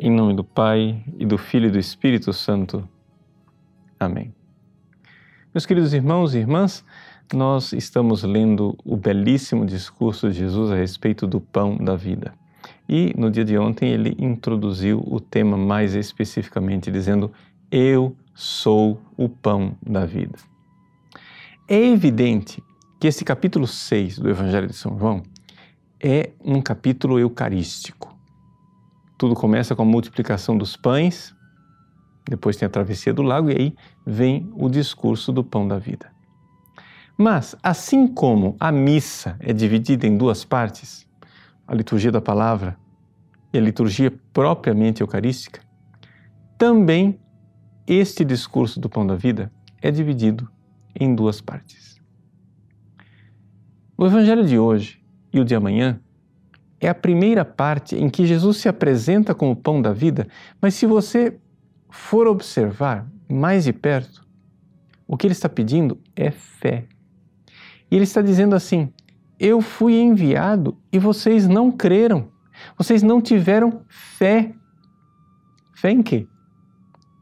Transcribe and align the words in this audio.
Em 0.00 0.10
nome 0.10 0.34
do 0.34 0.42
Pai, 0.42 1.04
e 1.18 1.24
do 1.24 1.38
Filho 1.38 1.66
e 1.66 1.70
do 1.70 1.78
Espírito 1.78 2.32
Santo. 2.32 2.88
Amém. 4.00 4.34
Meus 5.54 5.66
queridos 5.66 5.92
irmãos 5.92 6.34
e 6.34 6.38
irmãs, 6.38 6.84
nós 7.32 7.72
estamos 7.72 8.22
lendo 8.22 8.76
o 8.84 8.96
belíssimo 8.96 9.64
discurso 9.64 10.30
de 10.30 10.38
Jesus 10.38 10.70
a 10.72 10.76
respeito 10.76 11.26
do 11.26 11.40
pão 11.40 11.76
da 11.76 11.94
vida. 11.94 12.32
E 12.88 13.14
no 13.16 13.30
dia 13.30 13.44
de 13.44 13.56
ontem 13.56 13.90
ele 13.90 14.16
introduziu 14.18 15.02
o 15.06 15.20
tema 15.20 15.56
mais 15.56 15.94
especificamente, 15.94 16.90
dizendo: 16.90 17.30
Eu 17.70 18.16
sou 18.34 19.00
o 19.16 19.28
pão 19.28 19.76
da 19.86 20.04
vida. 20.04 20.38
É 21.68 21.78
evidente 21.78 22.62
que 22.98 23.06
esse 23.06 23.24
capítulo 23.24 23.66
6 23.66 24.18
do 24.18 24.28
Evangelho 24.28 24.66
de 24.66 24.74
São 24.74 24.98
João 24.98 25.22
é 26.00 26.30
um 26.44 26.60
capítulo 26.60 27.18
eucarístico. 27.18 28.11
Tudo 29.22 29.36
começa 29.36 29.76
com 29.76 29.82
a 29.82 29.84
multiplicação 29.84 30.58
dos 30.58 30.76
pães, 30.76 31.32
depois 32.28 32.56
tem 32.56 32.66
a 32.66 32.68
travessia 32.68 33.14
do 33.14 33.22
lago 33.22 33.50
e 33.50 33.56
aí 33.56 33.74
vem 34.04 34.50
o 34.52 34.68
discurso 34.68 35.30
do 35.30 35.44
pão 35.44 35.68
da 35.68 35.78
vida. 35.78 36.10
Mas, 37.16 37.54
assim 37.62 38.08
como 38.08 38.56
a 38.58 38.72
missa 38.72 39.36
é 39.38 39.52
dividida 39.52 40.08
em 40.08 40.16
duas 40.16 40.44
partes, 40.44 41.08
a 41.68 41.72
liturgia 41.72 42.10
da 42.10 42.20
palavra 42.20 42.76
e 43.52 43.58
a 43.58 43.60
liturgia 43.60 44.12
propriamente 44.32 45.02
eucarística, 45.02 45.60
também 46.58 47.20
este 47.86 48.24
discurso 48.24 48.80
do 48.80 48.90
pão 48.90 49.06
da 49.06 49.14
vida 49.14 49.52
é 49.80 49.92
dividido 49.92 50.50
em 50.98 51.14
duas 51.14 51.40
partes. 51.40 51.96
O 53.96 54.04
evangelho 54.04 54.44
de 54.44 54.58
hoje 54.58 55.00
e 55.32 55.38
o 55.38 55.44
de 55.44 55.54
amanhã 55.54 56.00
é 56.82 56.88
a 56.88 56.94
primeira 56.94 57.44
parte 57.44 57.94
em 57.94 58.10
que 58.10 58.26
Jesus 58.26 58.56
se 58.56 58.68
apresenta 58.68 59.32
como 59.36 59.52
o 59.52 59.56
pão 59.56 59.80
da 59.80 59.92
vida, 59.92 60.26
mas 60.60 60.74
se 60.74 60.84
você 60.84 61.38
for 61.88 62.26
observar 62.26 63.06
mais 63.30 63.64
de 63.64 63.72
perto, 63.72 64.26
o 65.06 65.16
que 65.16 65.28
ele 65.28 65.32
está 65.32 65.48
pedindo 65.48 65.96
é 66.16 66.32
fé. 66.32 66.86
E 67.88 67.94
ele 67.94 68.02
está 68.02 68.20
dizendo 68.20 68.56
assim: 68.56 68.92
Eu 69.38 69.60
fui 69.60 69.94
enviado 70.00 70.76
e 70.92 70.98
vocês 70.98 71.46
não 71.46 71.70
creram, 71.70 72.28
vocês 72.76 73.00
não 73.00 73.20
tiveram 73.20 73.82
fé. 73.88 74.52
Fé 75.74 75.92
em 75.92 76.02
quê? 76.02 76.26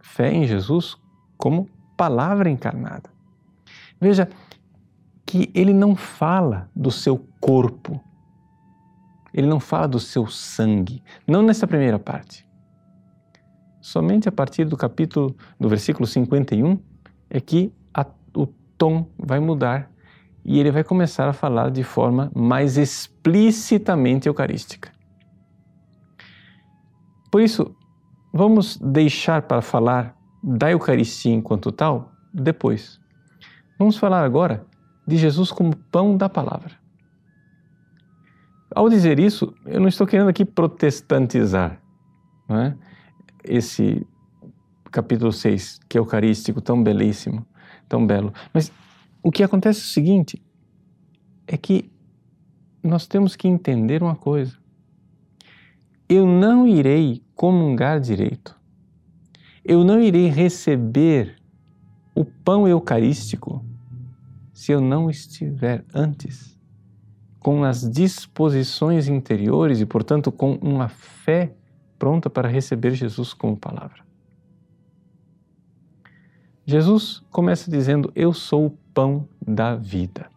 Fé 0.01 0.33
em 0.33 0.47
Jesus 0.47 0.97
como 1.37 1.69
palavra 1.99 2.49
encarnada. 2.49 3.11
Veja 4.01 4.27
que 5.27 5.51
ele 5.55 5.75
não 5.75 5.95
fala 5.95 6.71
do 6.75 6.91
seu 6.91 7.19
corpo, 7.39 8.03
ele 9.33 9.47
não 9.47 9.61
fala 9.61 9.87
do 9.87 10.01
seu 10.01 10.27
sangue, 10.27 11.03
não 11.27 11.43
nessa 11.43 11.67
primeira 11.67 11.99
parte. 11.99 12.49
Somente 13.81 14.29
a 14.29 14.33
partir 14.33 14.65
do 14.65 14.77
capítulo, 14.77 15.35
do 15.59 15.69
versículo 15.69 16.07
51, 16.07 16.79
é 17.31 17.41
que 17.41 17.73
a, 17.95 18.05
o 18.35 18.47
tom 18.77 19.09
vai 19.19 19.41
mudar 19.41 19.91
e 20.45 20.59
ele 20.59 20.71
vai 20.71 20.85
começar 20.85 21.29
a 21.29 21.33
falar 21.33 21.71
de 21.71 21.83
forma 21.83 22.31
mais 22.35 22.77
explicitamente 22.77 24.29
eucarística. 24.29 24.91
Por 27.31 27.41
isso, 27.41 27.75
vamos 28.33 28.77
deixar 28.77 29.43
para 29.43 29.63
falar 29.63 30.17
da 30.43 30.71
Eucaristia 30.71 31.33
enquanto 31.33 31.71
tal 31.71 32.13
depois. 32.33 33.01
Vamos 33.79 33.97
falar 33.97 34.25
agora 34.25 34.67
de 35.07 35.17
Jesus 35.17 35.51
como 35.51 35.77
pão 35.77 36.17
da 36.17 36.29
palavra. 36.29 36.73
Ao 38.75 38.89
dizer 38.89 39.19
isso, 39.19 39.53
eu 39.67 39.81
não 39.81 39.89
estou 39.89 40.07
querendo 40.07 40.29
aqui 40.29 40.45
protestantizar 40.45 41.81
é? 42.49 42.75
esse 43.45 44.07
capítulo 44.91 45.33
6, 45.33 45.81
que 45.89 45.99
é 45.99 46.01
eucarístico, 46.01 46.61
tão 46.61 46.83
belíssimo, 46.83 47.45
tão 47.89 48.07
belo. 48.07 48.33
Mas 48.53 48.73
o 49.23 49.31
que 49.31 49.43
acontece 49.43 49.81
é 49.81 49.83
o 49.83 49.87
seguinte: 49.87 50.43
é 51.49 51.57
que 51.57 51.91
nós 52.83 53.07
temos 53.07 53.35
que 53.35 53.49
entender 53.49 54.03
uma 54.03 54.15
coisa. 54.15 54.57
Eu 56.09 56.27
não 56.27 56.67
irei 56.67 57.23
comungar 57.35 58.01
direito, 58.01 58.57
eu 59.65 59.83
não 59.83 60.01
irei 60.01 60.29
receber 60.29 61.37
o 62.15 62.25
pão 62.25 62.69
eucarístico 62.69 63.65
se 64.53 64.73
eu 64.73 64.81
não 64.81 65.09
estiver 65.09 65.85
antes 65.95 66.60
com 67.41 67.65
as 67.65 67.91
disposições 67.91 69.09
interiores 69.09 69.81
e, 69.81 69.87
portanto, 69.87 70.31
com 70.31 70.53
uma 70.57 70.89
fé 70.89 71.53
pronta 71.99 72.31
para 72.31 72.49
receber 72.49 72.93
Jesus 72.93 73.33
como 73.33 73.57
palavra. 73.57 74.05
Jesus 76.67 77.23
começa 77.31 77.71
dizendo: 77.71 78.13
Eu 78.15 78.33
sou 78.33 78.67
o 78.67 78.71
pão 78.95 79.27
da 79.45 79.75
vida. 79.75 80.31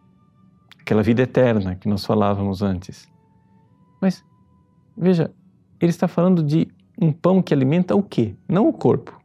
Aquela 0.80 1.02
vida 1.02 1.22
eterna 1.22 1.76
que 1.76 1.88
nós 1.88 2.04
falávamos 2.04 2.62
antes. 2.62 3.08
Mas, 4.00 4.24
veja, 4.96 5.30
ele 5.80 5.90
está 5.90 6.08
falando 6.08 6.42
de 6.42 6.68
um 7.00 7.12
pão 7.12 7.42
que 7.42 7.54
alimenta 7.54 7.94
o 7.94 8.02
quê? 8.02 8.34
Não 8.48 8.68
o 8.68 8.72
corpo. 8.72 9.18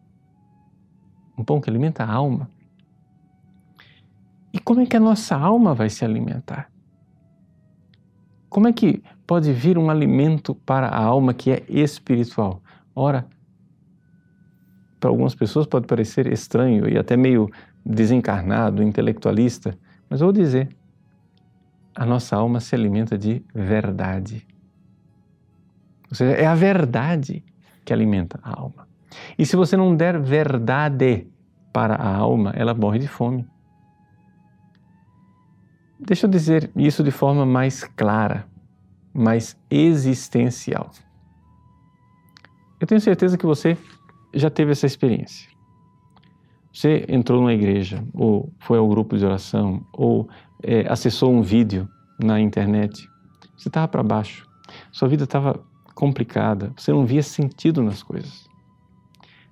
Um 1.38 1.44
pão 1.44 1.59
que 1.59 1.69
alimenta 1.69 2.03
a 2.03 2.11
alma. 2.11 2.50
E 4.53 4.59
como 4.59 4.81
é 4.81 4.85
que 4.85 4.97
a 4.97 5.00
nossa 5.00 5.35
alma 5.35 5.73
vai 5.73 5.90
se 5.90 6.03
alimentar? 6.03 6.69
Como 8.49 8.67
é 8.67 8.73
que 8.73 9.03
pode 9.27 9.53
vir 9.53 9.77
um 9.77 9.89
alimento 9.89 10.55
para 10.55 10.87
a 10.87 11.03
alma 11.03 11.33
que 11.33 11.51
é 11.51 11.63
espiritual? 11.69 12.61
Ora, 12.95 13.27
para 14.99 15.09
algumas 15.09 15.35
pessoas 15.35 15.67
pode 15.67 15.87
parecer 15.87 16.27
estranho 16.31 16.89
e 16.89 16.97
até 16.97 17.15
meio 17.15 17.49
desencarnado, 17.85 18.83
intelectualista, 18.83 19.77
mas 20.09 20.19
vou 20.19 20.31
dizer, 20.31 20.69
a 21.95 22.05
nossa 22.05 22.35
alma 22.35 22.59
se 22.59 22.75
alimenta 22.75 23.17
de 23.17 23.43
verdade. 23.53 24.45
Ou 26.09 26.16
seja, 26.16 26.31
é 26.31 26.45
a 26.45 26.55
verdade 26.55 27.43
que 27.85 27.93
alimenta 27.93 28.39
a 28.41 28.59
alma. 28.59 28.87
E 29.37 29.45
se 29.45 29.55
você 29.55 29.77
não 29.77 29.95
der 29.95 30.19
verdade 30.19 31.27
para 31.71 31.95
a 31.95 32.16
alma, 32.16 32.51
ela 32.55 32.73
morre 32.73 32.99
de 32.99 33.07
fome. 33.07 33.47
Deixa 35.99 36.25
eu 36.25 36.29
dizer 36.29 36.71
isso 36.77 37.03
de 37.03 37.11
forma 37.11 37.45
mais 37.45 37.83
clara, 37.83 38.47
mais 39.13 39.59
existencial. 39.69 40.89
Eu 42.79 42.87
tenho 42.87 43.01
certeza 43.01 43.37
que 43.37 43.45
você 43.45 43.77
já 44.33 44.49
teve 44.49 44.71
essa 44.71 44.85
experiência. 44.85 45.49
Você 46.71 47.05
entrou 47.09 47.41
numa 47.41 47.53
igreja, 47.53 48.01
ou 48.13 48.49
foi 48.59 48.77
ao 48.77 48.87
grupo 48.87 49.17
de 49.17 49.25
oração, 49.25 49.85
ou 49.91 50.29
é, 50.63 50.87
acessou 50.87 51.33
um 51.33 51.41
vídeo 51.41 51.89
na 52.17 52.39
internet. 52.39 53.05
Você 53.57 53.67
estava 53.67 53.87
para 53.89 54.01
baixo, 54.01 54.47
sua 54.93 55.09
vida 55.09 55.25
estava 55.25 55.61
complicada, 55.93 56.71
você 56.77 56.93
não 56.93 57.05
via 57.05 57.21
sentido 57.21 57.83
nas 57.83 58.01
coisas. 58.01 58.47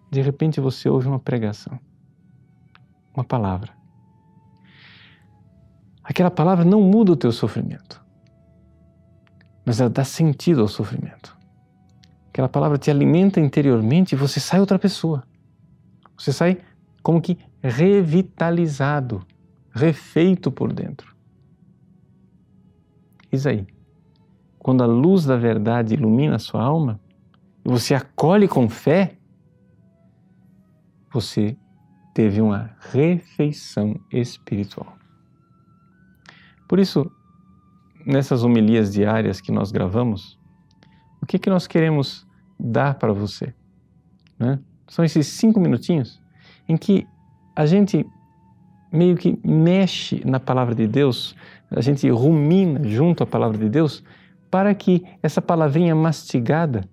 De 0.09 0.21
repente 0.21 0.61
você 0.61 0.87
ouve 0.87 1.09
uma 1.09 1.19
pregação, 1.19 1.77
uma 3.13 3.25
palavra 3.25 3.77
aquela 6.17 6.31
palavra 6.31 6.65
não 6.65 6.81
muda 6.81 7.11
o 7.11 7.15
teu 7.15 7.31
sofrimento, 7.31 8.03
mas 9.63 9.79
ela 9.79 9.89
dá 9.89 10.03
sentido 10.03 10.61
ao 10.61 10.67
sofrimento. 10.67 11.37
Aquela 12.29 12.49
palavra 12.49 12.75
te 12.79 12.89
alimenta 12.89 13.39
interiormente 13.39 14.13
e 14.13 14.15
você 14.15 14.39
sai 14.39 14.59
outra 14.59 14.79
pessoa. 14.79 15.23
Você 16.17 16.33
sai 16.33 16.57
como 17.03 17.21
que 17.21 17.37
revitalizado, 17.61 19.23
refeito 19.69 20.51
por 20.51 20.73
dentro. 20.73 21.15
Isaí, 23.31 23.67
quando 24.57 24.81
a 24.81 24.87
luz 24.87 25.23
da 25.23 25.37
verdade 25.37 25.93
ilumina 25.93 26.37
a 26.37 26.39
sua 26.39 26.63
alma 26.63 26.99
e 27.63 27.69
você 27.69 27.93
acolhe 27.93 28.47
com 28.47 28.67
fé, 28.67 29.19
você 31.13 31.55
teve 32.15 32.41
uma 32.41 32.75
refeição 32.91 33.99
espiritual. 34.11 34.97
Por 36.67 36.79
isso, 36.79 37.09
nessas 38.05 38.43
homilias 38.43 38.91
diárias 38.91 39.39
que 39.39 39.51
nós 39.51 39.71
gravamos, 39.71 40.37
o 41.21 41.25
que, 41.25 41.39
que 41.39 41.49
nós 41.49 41.67
queremos 41.67 42.27
dar 42.59 42.95
para 42.95 43.13
você? 43.13 43.53
Né? 44.37 44.59
São 44.87 45.03
esses 45.03 45.27
cinco 45.27 45.59
minutinhos 45.59 46.21
em 46.67 46.77
que 46.77 47.07
a 47.55 47.65
gente 47.65 48.05
meio 48.91 49.15
que 49.15 49.39
mexe 49.43 50.21
na 50.25 50.39
palavra 50.39 50.73
de 50.73 50.87
Deus, 50.87 51.35
a 51.69 51.81
gente 51.81 52.09
rumina 52.09 52.83
junto 52.87 53.23
à 53.23 53.27
palavra 53.27 53.57
de 53.57 53.69
Deus, 53.69 54.03
para 54.49 54.73
que 54.73 55.03
essa 55.21 55.41
palavrinha 55.41 55.93
mastigada 55.93 56.87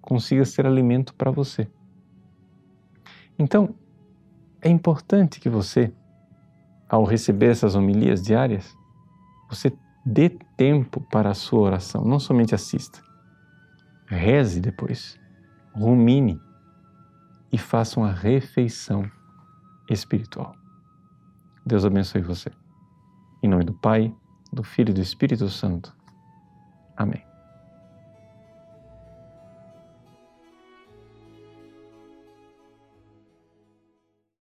consiga 0.00 0.44
ser 0.44 0.66
alimento 0.66 1.14
para 1.14 1.30
você. 1.30 1.68
Então, 3.38 3.74
é 4.62 4.68
importante 4.68 5.40
que 5.40 5.48
você 5.48 5.92
ao 6.88 7.04
receber 7.04 7.50
essas 7.50 7.74
homilias 7.74 8.22
diárias, 8.22 8.76
você 9.48 9.72
dê 10.04 10.30
tempo 10.56 11.00
para 11.10 11.30
a 11.30 11.34
sua 11.34 11.60
oração, 11.60 12.04
não 12.04 12.18
somente 12.18 12.54
assista. 12.54 13.02
Reze 14.06 14.60
depois, 14.60 15.18
rumine 15.74 16.40
e 17.52 17.58
faça 17.58 18.00
uma 18.00 18.10
refeição 18.10 19.10
espiritual. 19.90 20.54
Deus 21.64 21.84
abençoe 21.84 22.22
você. 22.22 22.50
Em 23.42 23.48
nome 23.48 23.64
do 23.64 23.74
Pai, 23.74 24.14
do 24.52 24.62
Filho 24.62 24.90
e 24.90 24.94
do 24.94 25.00
Espírito 25.00 25.48
Santo. 25.48 25.94
Amém. 26.96 27.27